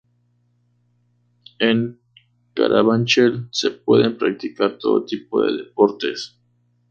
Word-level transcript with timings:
En 1.59 1.99
Carabanchel 2.55 3.49
se 3.51 3.69
pueden 3.69 4.17
practicar 4.17 4.79
todo 4.79 5.05
tipo 5.05 5.43
de 5.43 5.55
deportes. 5.57 6.39